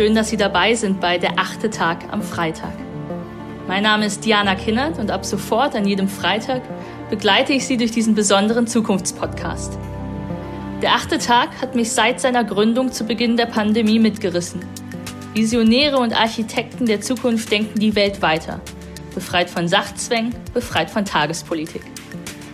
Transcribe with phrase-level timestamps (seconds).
[0.00, 2.72] Schön, dass Sie dabei sind bei Der achte Tag am Freitag.
[3.68, 6.62] Mein Name ist Diana Kinnert und ab sofort an jedem Freitag
[7.10, 9.76] begleite ich Sie durch diesen besonderen Zukunftspodcast.
[10.80, 14.64] Der achte Tag hat mich seit seiner Gründung zu Beginn der Pandemie mitgerissen.
[15.34, 18.62] Visionäre und Architekten der Zukunft denken die Welt weiter.
[19.14, 21.82] Befreit von Sachzwängen, befreit von Tagespolitik.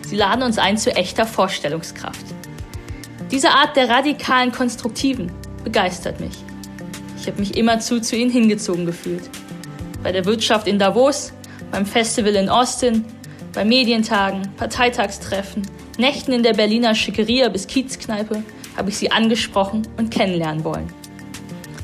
[0.01, 2.25] Sie laden uns ein zu echter Vorstellungskraft.
[3.31, 5.31] Diese Art der radikalen Konstruktiven
[5.63, 6.46] begeistert mich.
[7.27, 9.29] Ich habe mich immerzu zu ihnen hingezogen gefühlt.
[10.01, 11.33] Bei der Wirtschaft in Davos,
[11.71, 13.03] beim Festival in Austin,
[13.53, 15.63] bei Medientagen, Parteitagstreffen,
[15.97, 18.43] Nächten in der Berliner Schickeria bis Kiezkneipe
[18.77, 20.87] habe ich sie angesprochen und kennenlernen wollen.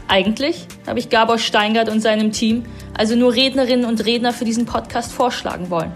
[0.07, 2.63] Eigentlich habe ich Gabor Steingart und seinem Team
[2.97, 5.91] also nur Rednerinnen und Redner für diesen Podcast vorschlagen wollen.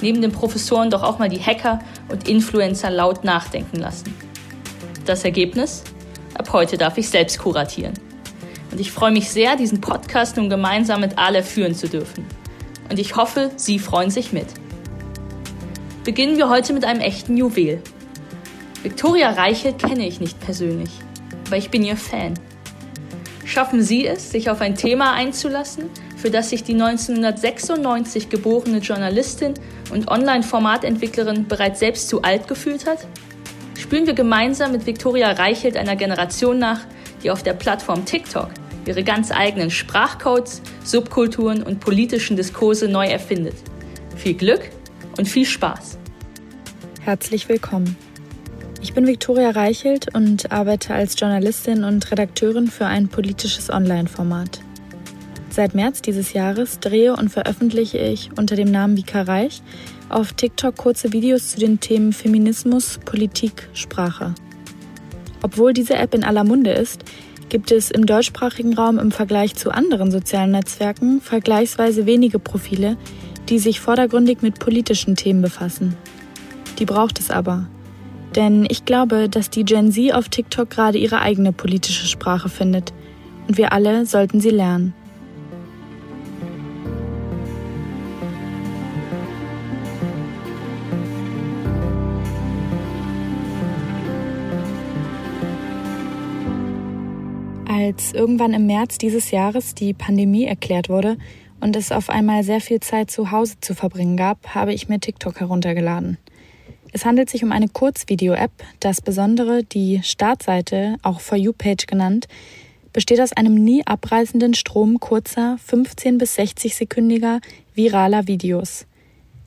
[0.00, 1.78] Neben den Professoren doch auch mal die Hacker
[2.08, 4.12] und Influencer laut nachdenken lassen.
[5.04, 5.84] Das Ergebnis?
[6.34, 8.07] Ab heute darf ich selbst kuratieren.
[8.70, 12.26] Und ich freue mich sehr, diesen Podcast nun gemeinsam mit Ale führen zu dürfen.
[12.90, 14.46] Und ich hoffe, Sie freuen sich mit
[16.08, 17.82] beginnen wir heute mit einem echten Juwel.
[18.82, 20.88] Viktoria Reichelt kenne ich nicht persönlich,
[21.46, 22.32] aber ich bin ihr Fan.
[23.44, 29.52] Schaffen Sie es, sich auf ein Thema einzulassen, für das sich die 1996 geborene Journalistin
[29.92, 33.06] und Online-Formatentwicklerin bereits selbst zu alt gefühlt hat?
[33.78, 36.86] Spüren wir gemeinsam mit Viktoria Reichelt einer Generation nach,
[37.28, 38.48] die auf der Plattform TikTok
[38.86, 43.54] ihre ganz eigenen Sprachcodes, Subkulturen und politischen Diskurse neu erfindet.
[44.16, 44.70] Viel Glück
[45.18, 45.98] und viel Spaß!
[47.02, 47.98] Herzlich willkommen.
[48.80, 54.60] Ich bin Viktoria Reichelt und arbeite als Journalistin und Redakteurin für ein politisches Online-Format.
[55.50, 59.60] Seit März dieses Jahres drehe und veröffentliche ich unter dem Namen Vika Reich
[60.08, 64.34] auf TikTok kurze Videos zu den Themen Feminismus, Politik, Sprache.
[65.42, 67.04] Obwohl diese App in aller Munde ist,
[67.48, 72.96] gibt es im deutschsprachigen Raum im Vergleich zu anderen sozialen Netzwerken vergleichsweise wenige Profile,
[73.48, 75.96] die sich vordergründig mit politischen Themen befassen.
[76.78, 77.66] Die braucht es aber.
[78.36, 82.92] Denn ich glaube, dass die Gen Z auf TikTok gerade ihre eigene politische Sprache findet.
[83.48, 84.92] Und wir alle sollten sie lernen.
[97.68, 101.18] Als irgendwann im März dieses Jahres die Pandemie erklärt wurde
[101.60, 105.00] und es auf einmal sehr viel Zeit zu Hause zu verbringen gab, habe ich mir
[105.00, 106.16] TikTok heruntergeladen.
[106.94, 108.52] Es handelt sich um eine Kurzvideo-App.
[108.80, 112.26] Das Besondere, die Startseite, auch For You-Page genannt,
[112.94, 117.40] besteht aus einem nie abreißenden Strom kurzer, 15 bis 60 sekündiger,
[117.74, 118.86] viraler Videos.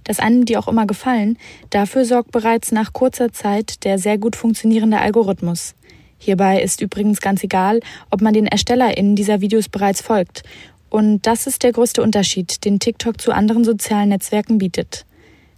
[0.03, 1.39] Dass einem die auch immer gefallen,
[1.71, 5.73] dafür sorgt bereits nach kurzer Zeit der sehr gut funktionierende Algorithmus.
[6.23, 7.79] Hierbei ist übrigens ganz egal,
[8.11, 10.43] ob man den ErstellerInnen dieser Videos bereits folgt.
[10.91, 15.07] Und das ist der größte Unterschied, den TikTok zu anderen sozialen Netzwerken bietet.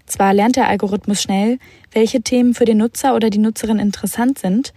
[0.06, 1.60] Zwar lernt der Algorithmus schnell,
[1.92, 4.74] welche Themen für den Nutzer oder die Nutzerin interessant sind,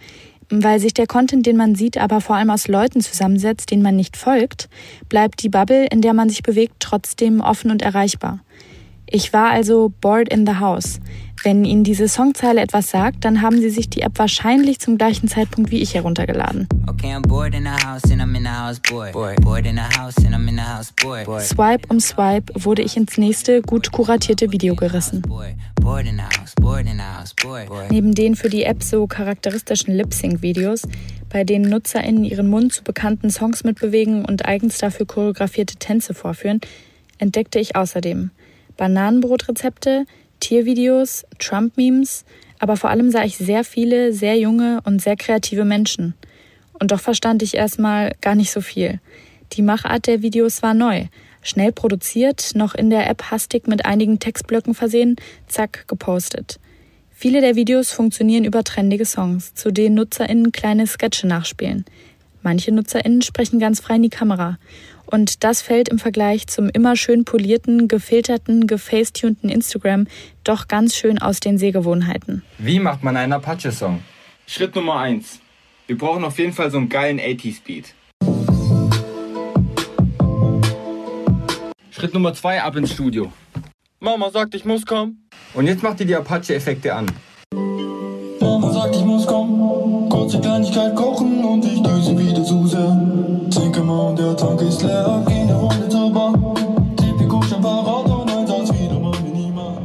[0.49, 3.95] weil sich der Content, den man sieht, aber vor allem aus Leuten zusammensetzt, denen man
[3.95, 4.67] nicht folgt,
[5.07, 8.41] bleibt die Bubble, in der man sich bewegt, trotzdem offen und erreichbar.
[9.09, 10.99] Ich war also bored in the house.
[11.43, 15.27] Wenn Ihnen diese Songzeile etwas sagt, dann haben Sie sich die App wahrscheinlich zum gleichen
[15.27, 16.67] Zeitpunkt wie ich heruntergeladen.
[21.39, 25.21] Swipe um Swipe wurde ich ins nächste gut kuratierte Video gerissen.
[27.89, 30.81] Neben den für die App so charakteristischen Lip-Sync-Videos,
[31.29, 36.61] bei denen NutzerInnen ihren Mund zu bekannten Songs mitbewegen und eigens dafür choreografierte Tänze vorführen,
[37.19, 38.31] entdeckte ich außerdem
[38.75, 40.05] Bananenbrotrezepte,
[40.39, 42.25] Tiervideos, Trump-Memes,
[42.59, 46.15] aber vor allem sah ich sehr viele, sehr junge und sehr kreative Menschen.
[46.79, 48.99] Und doch verstand ich erstmal gar nicht so viel.
[49.53, 51.05] Die Machart der Videos war neu.
[51.41, 55.15] Schnell produziert, noch in der App hastig mit einigen Textblöcken versehen,
[55.47, 56.59] zack, gepostet.
[57.11, 61.85] Viele der Videos funktionieren über trendige Songs, zu denen NutzerInnen kleine Sketche nachspielen.
[62.43, 64.59] Manche NutzerInnen sprechen ganz frei in die Kamera.
[65.07, 70.05] Und das fällt im Vergleich zum immer schön polierten, gefilterten, gefacetunten Instagram
[70.43, 72.43] doch ganz schön aus den Sehgewohnheiten.
[72.57, 74.03] Wie macht man einen Apache-Song?
[74.45, 75.39] Schritt Nummer 1.
[75.87, 77.93] Wir brauchen auf jeden Fall so einen geilen 80s-Beat.
[81.91, 83.31] Schritt Nummer 2, ab ins Studio.
[83.99, 85.27] Mama sagt, ich muss kommen.
[85.53, 87.07] Und jetzt macht ihr die Apache-Effekte an.
[90.27, 93.47] Kurze Kleinigkeit kochen und ich düse wieder zu sehr.
[93.49, 95.23] Trinke mal und der Tank ist leer.
[95.25, 96.33] Geh eine Runde zur Bar.
[96.97, 99.77] Tipico schon Fahrrad und Einsatz wieder mal minimal.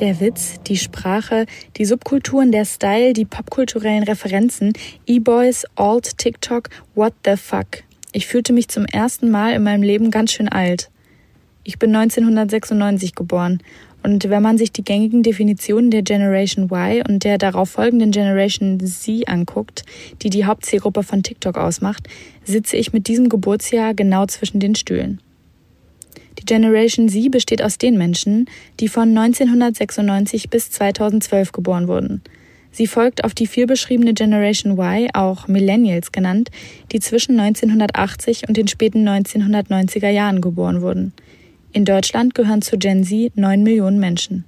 [0.00, 1.44] Der Witz, die Sprache,
[1.76, 4.72] die Subkulturen, der Style, die popkulturellen Referenzen,
[5.06, 7.82] E-Boys, Alt, TikTok, what the fuck.
[8.12, 10.88] Ich fühlte mich zum ersten Mal in meinem Leben ganz schön alt.
[11.62, 13.62] Ich bin 1996 geboren
[14.02, 18.80] und wenn man sich die gängigen Definitionen der Generation Y und der darauf folgenden Generation
[18.80, 19.84] Z anguckt,
[20.22, 22.08] die die Hauptzielgruppe von TikTok ausmacht,
[22.44, 25.20] sitze ich mit diesem Geburtsjahr genau zwischen den Stühlen.
[26.38, 28.48] Die Generation Z besteht aus den Menschen,
[28.78, 32.22] die von 1996 bis 2012 geboren wurden.
[32.70, 36.50] Sie folgt auf die vielbeschriebene Generation Y, auch Millennials genannt,
[36.92, 41.12] die zwischen 1980 und den späten 1990er Jahren geboren wurden.
[41.70, 44.44] In Deutschland gehören zu Gen Z neun Millionen Menschen.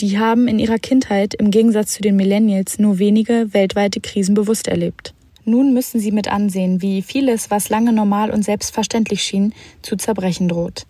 [0.00, 4.66] Die haben in ihrer Kindheit im Gegensatz zu den Millennials nur wenige weltweite Krisen bewusst
[4.66, 5.12] erlebt.
[5.44, 9.52] Nun müssen sie mit ansehen, wie vieles, was lange normal und selbstverständlich schien,
[9.82, 10.86] zu zerbrechen droht.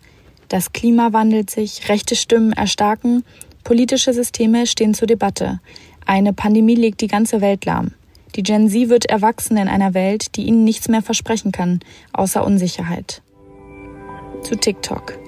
[0.47, 3.23] Das Klima wandelt sich, rechte Stimmen erstarken,
[3.63, 5.59] politische Systeme stehen zur Debatte.
[6.05, 7.91] Eine Pandemie legt die ganze Welt lahm.
[8.35, 11.81] Die Gen Z wird erwachsen in einer Welt, die ihnen nichts mehr versprechen kann,
[12.13, 13.21] außer Unsicherheit.
[14.43, 15.19] Zu TikTok.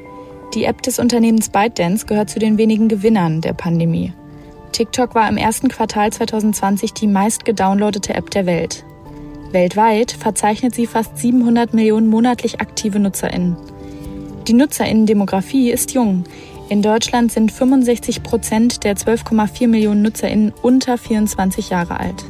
[0.54, 4.12] Die App des Unternehmens ByteDance gehört zu den wenigen Gewinnern der Pandemie.
[4.74, 8.84] TikTok war im ersten Quartal 2020 die meist gedownloadete App der Welt.
[9.52, 13.56] Weltweit verzeichnet sie fast 700 Millionen monatlich aktive NutzerInnen.
[14.48, 16.26] Die NutzerInnen-Demografie ist jung.
[16.68, 22.26] In Deutschland sind 65 Prozent der 12,4 Millionen NutzerInnen unter 24 Jahre alt.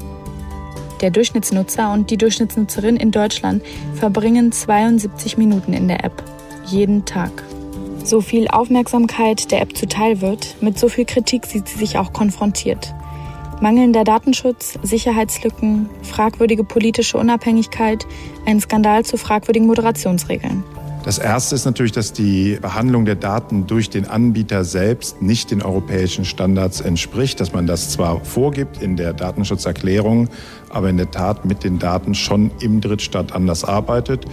[1.01, 3.63] Der Durchschnittsnutzer und die Durchschnittsnutzerin in Deutschland
[3.95, 6.23] verbringen 72 Minuten in der App.
[6.67, 7.31] Jeden Tag
[8.07, 12.13] so viel Aufmerksamkeit der App zuteil wird, mit so viel Kritik sieht sie sich auch
[12.13, 12.93] konfrontiert.
[13.61, 18.07] Mangelnder Datenschutz, Sicherheitslücken, fragwürdige politische Unabhängigkeit,
[18.45, 20.63] ein Skandal zu fragwürdigen Moderationsregeln.
[21.03, 25.63] Das Erste ist natürlich, dass die Behandlung der Daten durch den Anbieter selbst nicht den
[25.63, 30.29] europäischen Standards entspricht, dass man das zwar vorgibt in der Datenschutzerklärung,
[30.69, 34.25] aber in der Tat mit den Daten schon im Drittstaat anders arbeitet.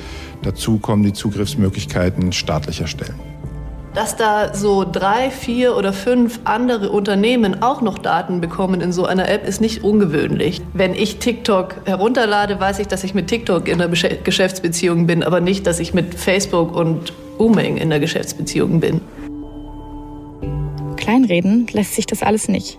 [0.43, 3.28] Dazu kommen die Zugriffsmöglichkeiten staatlicher Stellen.
[3.99, 9.07] Dass da so drei, vier oder fünf andere Unternehmen auch noch Daten bekommen in so
[9.07, 10.61] einer App, ist nicht ungewöhnlich.
[10.73, 15.41] Wenn ich TikTok herunterlade, weiß ich, dass ich mit TikTok in einer Geschäftsbeziehung bin, aber
[15.41, 19.01] nicht, dass ich mit Facebook und Booming in der Geschäftsbeziehung bin.
[20.97, 22.79] Kleinreden lässt sich das alles nicht.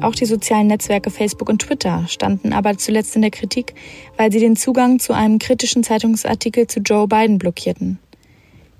[0.00, 3.74] Auch die sozialen Netzwerke Facebook und Twitter standen aber zuletzt in der Kritik,
[4.16, 7.98] weil sie den Zugang zu einem kritischen Zeitungsartikel zu Joe Biden blockierten.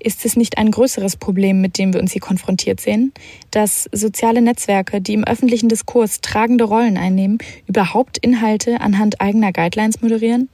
[0.03, 3.13] Ist es nicht ein größeres Problem, mit dem wir uns hier konfrontiert sehen,
[3.51, 7.37] dass soziale Netzwerke, die im öffentlichen Diskurs tragende Rollen einnehmen,
[7.67, 10.49] überhaupt Inhalte anhand eigener Guidelines moderieren?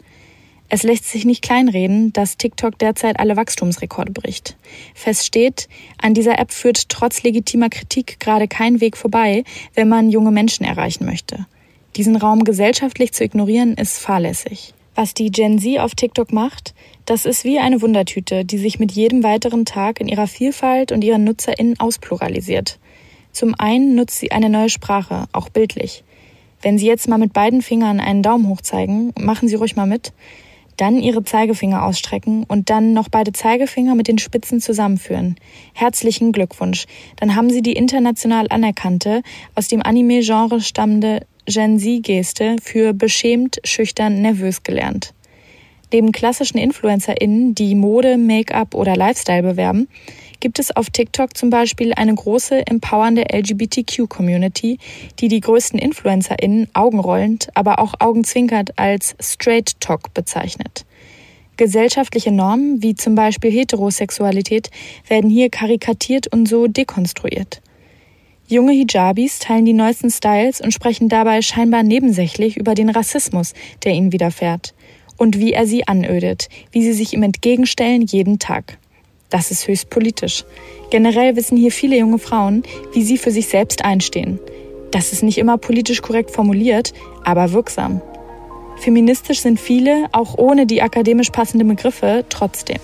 [0.67, 4.57] Es lässt sich nicht kleinreden, dass TikTok derzeit alle Wachstumsrekorde bricht.
[4.93, 9.45] Fest steht, an dieser App führt trotz legitimer Kritik gerade kein Weg vorbei,
[9.75, 11.45] wenn man junge Menschen erreichen möchte.
[11.95, 14.73] Diesen Raum gesellschaftlich zu ignorieren, ist fahrlässig.
[14.93, 16.73] Was die Gen Z auf TikTok macht,
[17.07, 21.05] das ist wie eine Wundertüte, die sich mit jedem weiteren Tag in ihrer Vielfalt und
[21.05, 22.79] ihren NutzerInnen auspluralisiert.
[23.31, 26.03] Zum einen nutzt sie eine neue Sprache, auch bildlich.
[26.61, 29.87] Wenn Sie jetzt mal mit beiden Fingern einen Daumen hoch zeigen, machen Sie ruhig mal
[29.87, 30.11] mit.
[30.75, 35.35] Dann Ihre Zeigefinger ausstrecken und dann noch beide Zeigefinger mit den Spitzen zusammenführen.
[35.73, 36.87] Herzlichen Glückwunsch.
[37.15, 39.21] Dann haben Sie die international anerkannte,
[39.55, 45.13] aus dem Anime-Genre stammende Gen Z-Geste für beschämt, schüchtern, nervös gelernt.
[45.91, 49.87] Neben klassischen InfluencerInnen, die Mode, Make-up oder Lifestyle bewerben,
[50.41, 54.79] gibt es auf TikTok zum Beispiel eine große, empowernde LGBTQ-Community,
[55.19, 60.85] die die größten InfluencerInnen augenrollend, aber auch augenzwinkert als Straight Talk bezeichnet.
[61.55, 64.69] Gesellschaftliche Normen, wie zum Beispiel Heterosexualität,
[65.07, 67.61] werden hier karikatiert und so dekonstruiert.
[68.49, 73.53] Junge Hijabis teilen die neuesten Styles und sprechen dabei scheinbar nebensächlich über den Rassismus,
[73.83, 74.73] der ihnen widerfährt
[75.17, 78.77] und wie er sie anödet, wie sie sich ihm entgegenstellen jeden Tag.
[79.29, 80.45] Das ist höchst politisch.
[80.89, 84.39] Generell wissen hier viele junge Frauen, wie sie für sich selbst einstehen.
[84.91, 86.93] Das ist nicht immer politisch korrekt formuliert,
[87.25, 88.01] aber wirksam.
[88.77, 92.77] Feministisch sind viele, auch ohne die akademisch passenden Begriffe, trotzdem.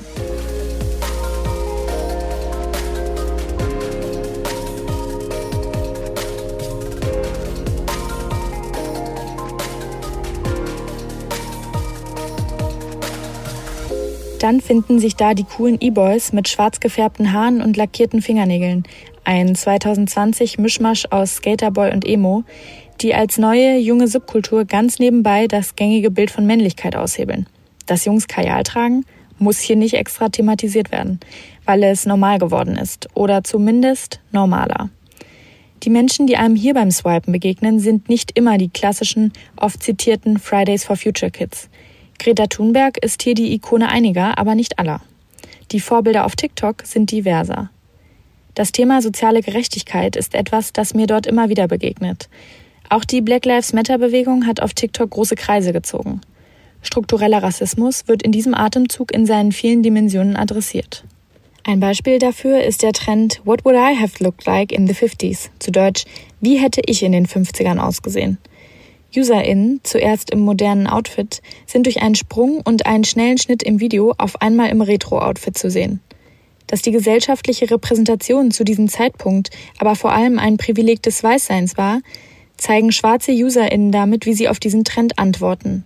[14.43, 18.83] Dann finden sich da die coolen E-Boys mit schwarz gefärbten Haaren und lackierten Fingernägeln.
[19.23, 22.43] Ein 2020 Mischmasch aus Skaterboy und Emo,
[23.00, 27.47] die als neue, junge Subkultur ganz nebenbei das gängige Bild von Männlichkeit aushebeln.
[27.85, 29.05] Dass Jungs Kajal tragen,
[29.39, 31.21] muss hier nicht extra thematisiert werden,
[31.63, 34.89] weil es normal geworden ist oder zumindest normaler.
[35.83, 40.38] Die Menschen, die einem hier beim Swipen begegnen, sind nicht immer die klassischen, oft zitierten
[40.38, 41.69] Fridays for Future Kids.
[42.20, 45.01] Greta Thunberg ist hier die Ikone einiger, aber nicht aller.
[45.72, 47.70] Die Vorbilder auf TikTok sind diverser.
[48.55, 52.29] Das Thema soziale Gerechtigkeit ist etwas, das mir dort immer wieder begegnet.
[52.89, 56.22] Auch die Black Lives Matter Bewegung hat auf TikTok große Kreise gezogen.
[56.84, 61.03] Struktureller Rassismus wird in diesem Atemzug in seinen vielen Dimensionen adressiert.
[61.63, 65.50] Ein Beispiel dafür ist der Trend What would I have looked like in the 50s?
[65.60, 66.03] Zu Deutsch,
[66.41, 68.38] wie hätte ich in den 50ern ausgesehen?
[69.15, 74.13] UserInnen, zuerst im modernen Outfit, sind durch einen Sprung und einen schnellen Schnitt im Video
[74.17, 76.00] auf einmal im Retro-Outfit zu sehen.
[76.67, 82.01] Dass die gesellschaftliche Repräsentation zu diesem Zeitpunkt aber vor allem ein Privileg des Weißseins war,
[82.58, 85.86] zeigen schwarze UserInnen damit, wie sie auf diesen Trend antworten.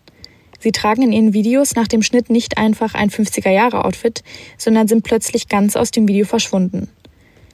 [0.59, 4.23] Sie tragen in ihren Videos nach dem Schnitt nicht einfach ein 50er-Jahre-Outfit,
[4.57, 6.89] sondern sind plötzlich ganz aus dem Video verschwunden.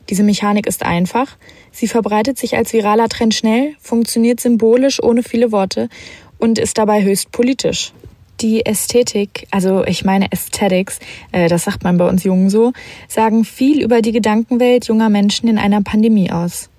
[0.09, 1.37] Diese Mechanik ist einfach,
[1.71, 5.89] sie verbreitet sich als viraler Trend schnell, funktioniert symbolisch ohne viele Worte
[6.37, 7.93] und ist dabei höchst politisch.
[8.41, 10.99] Die Ästhetik, also ich meine Aesthetics,
[11.31, 12.73] äh, das sagt man bei uns Jungen so,
[13.07, 16.69] sagen viel über die Gedankenwelt junger Menschen in einer Pandemie aus.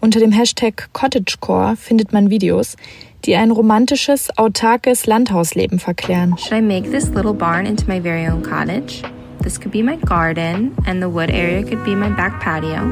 [0.00, 2.76] Unter dem Hashtag Cottagecore findet man Videos,
[3.24, 6.36] die ein romantisches, autarkes Landhausleben verklären.
[6.38, 9.02] Should I make this little barn into my very own cottage?
[9.48, 12.84] This could be my garden, and the wood area could be my back patio.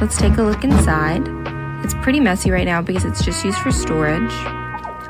[0.00, 1.26] Let's take a look inside.
[1.82, 4.32] It's pretty messy right now because it's just used for storage.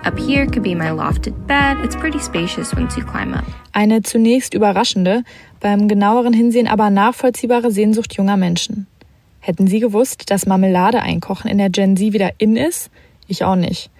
[0.06, 1.76] Up here could be my lofted bed.
[1.84, 3.44] It's pretty spacious once you climb up.
[3.74, 5.22] Eine zunächst überraschende,
[5.60, 8.86] beim genaueren Hinsehen aber nachvollziehbare Sehnsucht junger Menschen.
[9.40, 12.90] Hätten Sie gewusst, dass Marmelade einkochen in der Gen Z wieder in ist?
[13.28, 13.90] Ich auch nicht.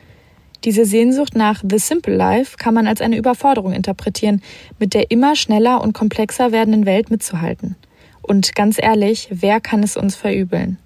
[0.64, 4.42] Diese Sehnsucht nach The Simple Life kann man als eine Überforderung interpretieren,
[4.78, 7.76] mit der immer schneller und komplexer werdenden Welt mitzuhalten.
[8.20, 10.78] Und ganz ehrlich, wer kann es uns verübeln?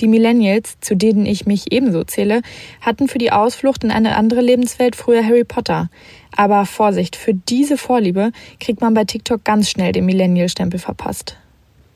[0.00, 2.42] Die Millennials, zu denen ich mich ebenso zähle,
[2.80, 5.90] hatten für die Ausflucht in eine andere Lebenswelt früher Harry Potter.
[6.36, 11.36] Aber Vorsicht, für diese Vorliebe kriegt man bei TikTok ganz schnell den Millennial-Stempel verpasst.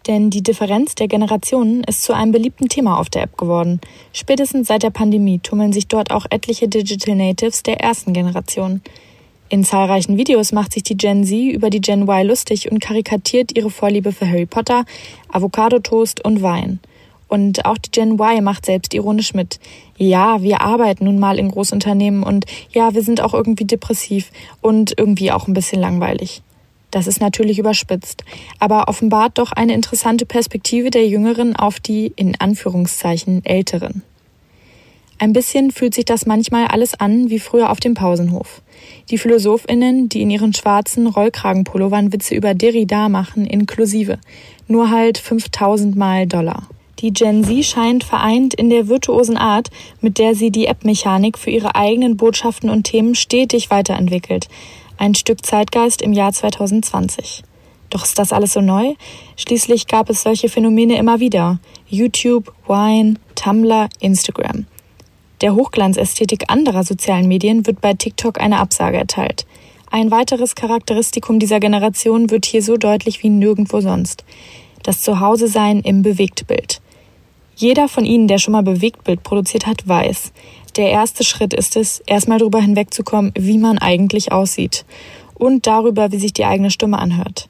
[0.06, 3.80] Denn die Differenz der Generationen ist zu einem beliebten Thema auf der App geworden.
[4.12, 8.82] Spätestens seit der Pandemie tummeln sich dort auch etliche Digital Natives der ersten Generation.
[9.48, 13.56] In zahlreichen Videos macht sich die Gen Z über die Gen Y lustig und karikatiert
[13.56, 14.84] ihre Vorliebe für Harry Potter,
[15.28, 16.80] Avocado-Toast und Wein.
[17.28, 19.58] Und auch die Gen Y macht selbst ironisch mit.
[19.96, 24.30] Ja, wir arbeiten nun mal in Großunternehmen und ja, wir sind auch irgendwie depressiv
[24.60, 26.42] und irgendwie auch ein bisschen langweilig.
[26.94, 28.22] Das ist natürlich überspitzt,
[28.60, 34.04] aber offenbart doch eine interessante Perspektive der Jüngeren auf die in Anführungszeichen Älteren.
[35.18, 38.62] Ein bisschen fühlt sich das manchmal alles an wie früher auf dem Pausenhof.
[39.10, 44.20] Die Philosophinnen, die in ihren schwarzen Rollkragenpullovern Witze über Derrida machen, inklusive.
[44.68, 46.68] Nur halt 5000 mal Dollar.
[47.00, 49.70] Die Gen Z scheint vereint in der virtuosen Art,
[50.00, 54.48] mit der sie die App-Mechanik für ihre eigenen Botschaften und Themen stetig weiterentwickelt,
[54.98, 57.42] ein Stück Zeitgeist im Jahr 2020.
[57.90, 58.94] Doch ist das alles so neu?
[59.36, 61.58] Schließlich gab es solche Phänomene immer wieder.
[61.86, 64.66] YouTube, Wine, Tumblr, Instagram.
[65.40, 69.46] Der Hochglanzästhetik anderer sozialen Medien wird bei TikTok eine Absage erteilt.
[69.90, 74.24] Ein weiteres Charakteristikum dieser Generation wird hier so deutlich wie nirgendwo sonst.
[74.82, 76.80] Das Zuhause-Sein im Bewegtbild.
[77.56, 80.32] Jeder von Ihnen, der schon mal Bewegtbild produziert hat, weiß,
[80.76, 84.84] der erste Schritt ist es, erstmal darüber hinwegzukommen, wie man eigentlich aussieht
[85.34, 87.48] und darüber, wie sich die eigene Stimme anhört.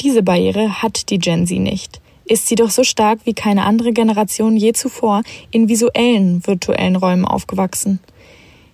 [0.00, 2.00] Diese Barriere hat die Gen Z nicht.
[2.24, 7.24] Ist sie doch so stark wie keine andere Generation je zuvor in visuellen, virtuellen Räumen
[7.24, 8.00] aufgewachsen.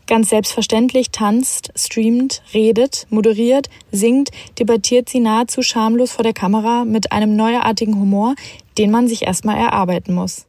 [0.07, 7.11] Ganz selbstverständlich tanzt, streamt, redet, moderiert, singt, debattiert sie nahezu schamlos vor der Kamera mit
[7.13, 8.35] einem neuartigen Humor,
[8.77, 10.47] den man sich erstmal erarbeiten muss.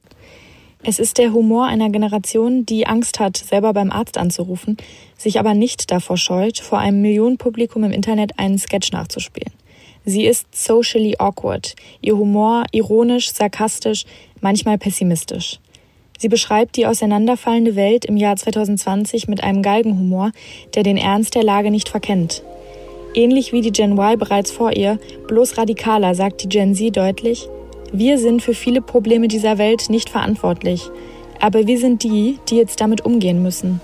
[0.88, 4.78] Es ist der Humor einer Generation, die Angst hat, selber beim Arzt anzurufen,
[5.18, 9.52] sich aber nicht davor scheut, vor einem Millionenpublikum im Internet einen Sketch nachzuspielen.
[10.06, 14.06] Sie ist socially awkward, ihr Humor ironisch, sarkastisch,
[14.42, 15.60] manchmal pessimistisch.
[16.20, 20.34] Sie beschreibt die auseinanderfallende Welt im Jahr 2020 mit einem Galgenhumor,
[20.76, 22.44] der den Ernst der Lage nicht verkennt.
[23.16, 27.50] Ähnlich wie die Gen Y bereits vor ihr, bloß radikaler, sagt die Gen Z deutlich,
[27.92, 30.90] wir sind für viele Probleme dieser Welt nicht verantwortlich,
[31.40, 33.82] aber wir sind die, die jetzt damit umgehen müssen.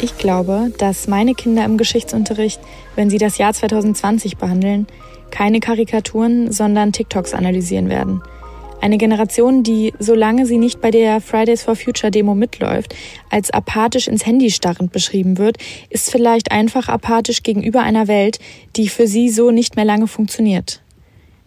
[0.00, 2.60] Ich glaube, dass meine Kinder im Geschichtsunterricht,
[2.96, 4.86] wenn sie das Jahr 2020 behandeln,
[5.30, 8.22] keine Karikaturen, sondern TikToks analysieren werden–
[8.80, 12.94] Eine Generation, die, solange sie nicht bei der Fridays for Future Demo mitläuft,
[13.28, 15.58] als apathisch ins Handy starrend beschrieben wird,
[15.90, 18.38] ist vielleicht einfach apathisch gegenüber einer Welt,
[18.76, 20.80] die für sie so nicht mehr lange funktioniert.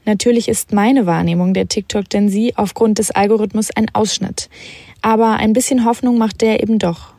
[0.04, 4.50] Natürlich ist meine Wahrnehmung der TikTok Gen Z aufgrund des Algorithmus ein Ausschnitt.
[5.02, 7.14] Aber ein bisschen Hoffnung macht der eben doch.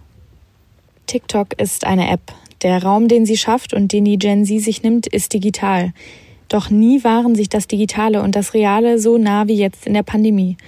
[1.06, 2.34] TikTok ist eine App.
[2.62, 5.92] Der Raum, den sie schafft und den die Gen Z sich nimmt, ist digital.
[6.52, 10.02] Doch nie waren sich das Digitale und das Reale so nah wie jetzt in der
[10.02, 10.58] Pandemie,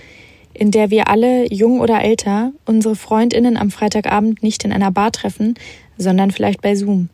[0.54, 5.12] in der wir alle, jung oder älter, unsere Freundinnen am Freitagabend nicht in einer Bar
[5.12, 5.56] treffen,
[5.98, 7.10] sondern vielleicht bei Zoom.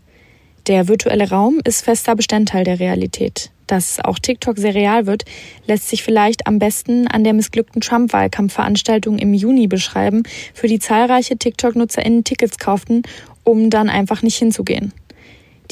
[0.68, 3.50] Der virtuelle Raum ist fester Bestandteil der Realität.
[3.66, 5.24] Dass auch TikTok sehr real wird,
[5.66, 10.22] lässt sich vielleicht am besten an der missglückten Trump-Wahlkampfveranstaltung im Juni beschreiben,
[10.54, 13.02] für die zahlreiche TikTok-NutzerInnen Tickets kauften,
[13.42, 14.92] um dann einfach nicht hinzugehen.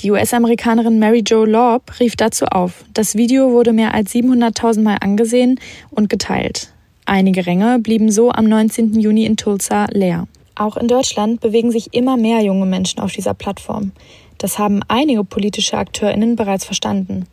[0.01, 2.85] Die US-Amerikanerin Mary Jo Laub rief dazu auf.
[2.95, 5.59] Das Video wurde mehr als 700.000 Mal angesehen
[5.91, 6.73] und geteilt.
[7.05, 9.01] Einige Ränge blieben so am 19.
[9.01, 10.29] Juni in Tulsa leer.
[10.55, 13.91] Auch in Deutschland bewegen sich immer mehr junge Menschen auf dieser Plattform.
[14.39, 17.27] Das haben einige politische AkteurInnen bereits verstanden.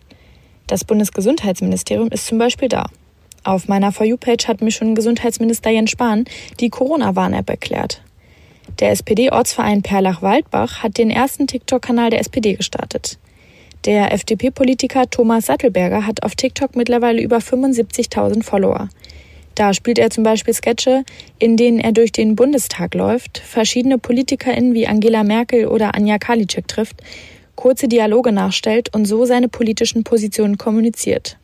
[0.65, 2.87] Das Bundesgesundheitsministerium ist zum Beispiel da.
[3.43, 6.25] Auf meiner For You-Page hat mir schon Gesundheitsminister Jens Spahn
[6.59, 8.01] die Corona-Warn-App erklärt.
[8.79, 13.17] Der SPD-Ortsverein Perlach-Waldbach hat den ersten TikTok-Kanal der SPD gestartet.
[13.85, 18.89] Der FDP-Politiker Thomas Sattelberger hat auf TikTok mittlerweile über 75.000 Follower.
[19.53, 21.05] Da spielt er zum Beispiel Sketche,
[21.39, 26.67] in denen er durch den Bundestag läuft, verschiedene PolitikerInnen wie Angela Merkel oder Anja Karliczek
[26.67, 27.01] trifft,
[27.55, 31.37] kurze Dialoge nachstellt und so seine politischen Positionen kommuniziert.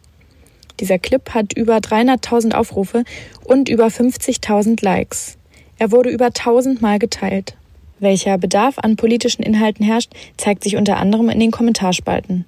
[0.82, 3.06] Dieser Clip hat über 300.000 Aufrufe
[3.46, 5.38] und über 50.000 Likes.
[5.82, 7.58] Er wurde über tausendmal geteilt.
[7.98, 12.46] Welcher Bedarf an politischen Inhalten herrscht, zeigt sich unter anderem in den Kommentarspalten.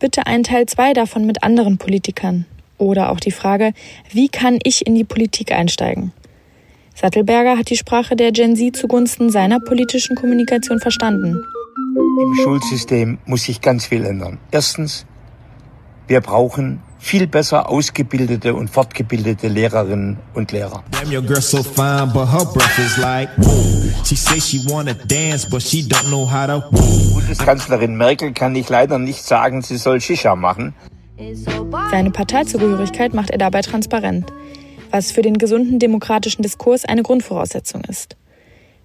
[0.00, 2.44] Bitte einen Teil 2 davon mit anderen Politikern.
[2.78, 3.72] Oder auch die Frage,
[4.10, 6.10] wie kann ich in die Politik einsteigen?
[6.96, 11.40] Sattelberger hat die Sprache der Gen Z zugunsten seiner politischen Kommunikation verstanden.
[11.96, 14.40] Im Schulsystem muss sich ganz viel ändern.
[14.50, 15.06] Erstens,
[16.08, 20.84] wir brauchen viel besser ausgebildete und fortgebildete Lehrerinnen und Lehrer.
[26.70, 30.74] Bundeskanzlerin Merkel kann ich leider nicht sagen, sie soll Shisha machen.
[31.90, 34.32] Seine Parteizugehörigkeit macht er dabei transparent,
[34.92, 38.16] was für den gesunden demokratischen Diskurs eine Grundvoraussetzung ist.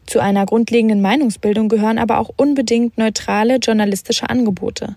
[0.08, 4.95] Zu einer grundlegenden Meinungsbildung gehören aber auch unbedingt neutrale journalistische Angebote.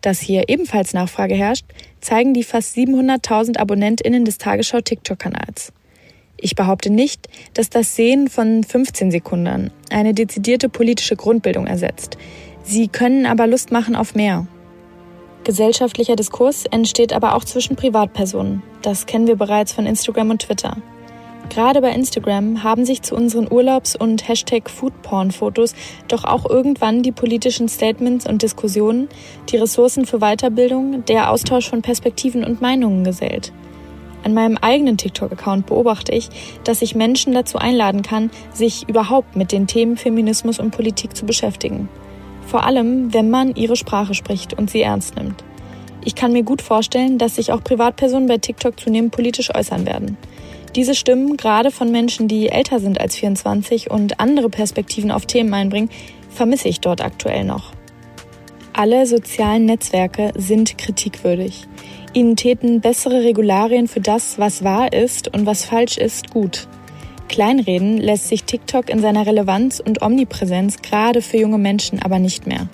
[0.00, 1.66] Dass hier ebenfalls Nachfrage herrscht,
[2.00, 5.72] zeigen die fast 700.000 AbonnentInnen des Tagesschau TikTok-Kanals.
[6.38, 12.16] Ich behaupte nicht, dass das Sehen von 15 Sekunden eine dezidierte politische Grundbildung ersetzt.
[12.62, 14.46] Sie können aber Lust machen auf mehr.
[15.44, 18.62] Gesellschaftlicher Diskurs entsteht aber auch zwischen Privatpersonen.
[18.82, 20.76] Das kennen wir bereits von Instagram und Twitter.
[21.50, 25.74] Gerade bei Instagram haben sich zu unseren Urlaubs- und Hashtag Foodporn-Fotos
[26.06, 29.08] doch auch irgendwann die politischen Statements und Diskussionen,
[29.48, 33.52] die Ressourcen für Weiterbildung, der Austausch von Perspektiven und Meinungen gesellt.
[34.22, 36.28] An meinem eigenen TikTok-Account beobachte ich,
[36.62, 41.26] dass ich Menschen dazu einladen kann, sich überhaupt mit den Themen Feminismus und Politik zu
[41.26, 41.88] beschäftigen.
[42.46, 45.42] Vor allem, wenn man ihre Sprache spricht und sie ernst nimmt.
[46.04, 50.16] Ich kann mir gut vorstellen, dass sich auch Privatpersonen bei TikTok zunehmend politisch äußern werden.
[50.76, 55.52] Diese Stimmen, gerade von Menschen, die älter sind als 24 und andere Perspektiven auf Themen
[55.52, 55.90] einbringen,
[56.28, 57.72] vermisse ich dort aktuell noch.
[58.72, 61.66] Alle sozialen Netzwerke sind kritikwürdig.
[62.12, 66.68] Ihnen täten bessere Regularien für das, was wahr ist und was falsch ist, gut.
[67.28, 72.46] Kleinreden lässt sich TikTok in seiner Relevanz und Omnipräsenz gerade für junge Menschen aber nicht
[72.46, 72.68] mehr.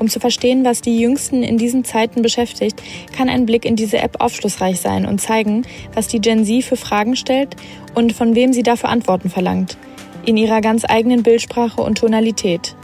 [0.00, 2.82] Um zu verstehen, was die Jüngsten in diesen Zeiten beschäftigt,
[3.14, 6.76] kann ein Blick in diese App aufschlussreich sein und zeigen, was die Gen Z für
[6.76, 7.54] Fragen stellt
[7.94, 9.76] und von wem sie dafür Antworten verlangt.
[10.24, 12.74] In ihrer ganz eigenen Bildsprache und Tonalität.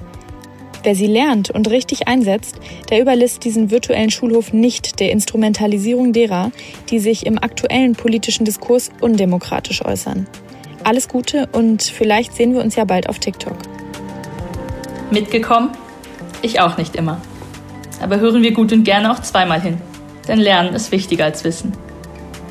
[0.82, 2.56] Wer sie lernt und richtig einsetzt,
[2.90, 6.52] der überlässt diesen virtuellen Schulhof nicht der Instrumentalisierung derer,
[6.90, 10.26] die sich im aktuellen politischen Diskurs undemokratisch äußern.
[10.84, 13.56] Alles Gute und vielleicht sehen wir uns ja bald auf TikTok.
[15.10, 15.70] Mitgekommen?
[16.46, 17.20] Ich auch nicht immer.
[18.00, 19.78] Aber hören wir gut und gerne auch zweimal hin.
[20.28, 21.72] Denn Lernen ist wichtiger als Wissen.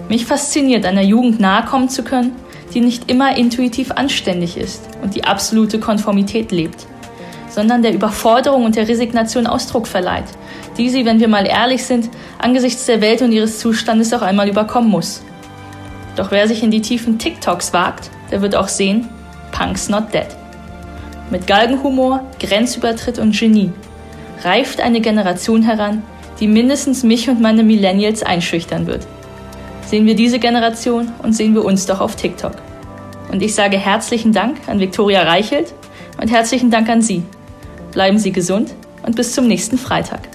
[0.10, 2.36] Mich fasziniert, einer Jugend nahe kommen zu können,
[2.74, 6.88] die nicht immer intuitiv anständig ist und die absolute Konformität lebt,
[7.48, 10.26] sondern der Überforderung und der Resignation Ausdruck verleiht,
[10.78, 14.50] die sie, wenn wir mal ehrlich sind, angesichts der Welt und ihres Zustandes auch einmal
[14.50, 15.24] überkommen muss.
[16.18, 19.08] Doch wer sich in die tiefen TikToks wagt, der wird auch sehen,
[19.54, 20.28] Punk's not dead.
[21.32, 23.72] Mit Galgenhumor, Grenzübertritt und Genie
[24.44, 26.04] reift eine Generation heran,
[26.40, 29.08] die mindestens mich und meine Millennials einschüchtern wird.
[29.86, 32.56] Sehen wir diese Generation und sehen wir uns doch auf TikTok.
[33.32, 35.74] Und ich sage herzlichen Dank an Viktoria Reichelt
[36.22, 37.24] und herzlichen Dank an Sie.
[37.92, 38.74] Bleiben Sie gesund
[39.06, 40.35] und bis zum nächsten Freitag.